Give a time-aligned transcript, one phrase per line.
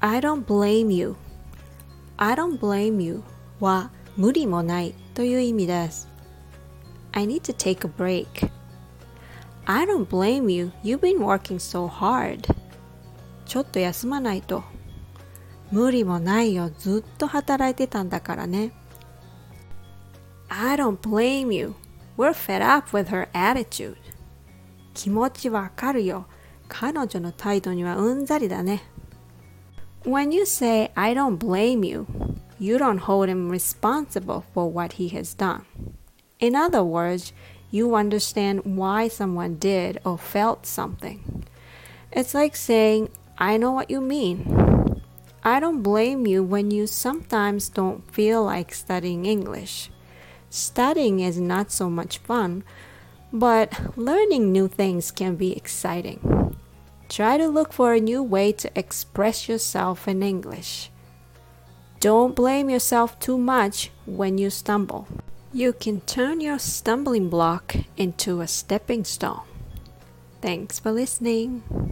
[0.00, 1.16] I don't blame you
[2.16, 3.22] I don't blame you
[3.60, 6.08] は無理もないという意味です
[7.12, 8.50] I need to take a break
[9.64, 12.40] I don't blame you You've been working so hard
[13.46, 14.62] ちょっと休まないと
[15.72, 18.72] 無理もないよずっと働いてたんだからね
[20.48, 21.74] I don't blame you
[22.16, 23.96] We're fed up with her attitude
[24.94, 26.26] 気持ちわかるよ
[26.68, 28.82] 彼女の態度にはうんざりだね
[30.06, 32.06] When you say I don't blame you
[32.58, 35.64] you don't hold him responsible for what he has done.
[36.38, 37.32] In other words,
[37.70, 41.44] you understand why someone did or felt something.
[42.12, 45.02] It's like saying, I know what you mean.
[45.44, 49.90] I don't blame you when you sometimes don't feel like studying English.
[50.48, 52.64] Studying is not so much fun,
[53.32, 56.45] but learning new things can be exciting.
[57.08, 60.90] Try to look for a new way to express yourself in English.
[62.00, 65.08] Don't blame yourself too much when you stumble.
[65.52, 69.42] You can turn your stumbling block into a stepping stone.
[70.42, 71.85] Thanks for listening.